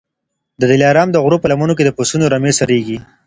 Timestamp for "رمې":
2.33-2.51